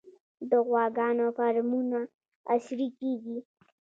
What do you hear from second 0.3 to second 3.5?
د غواګانو فارمونه عصري کیږي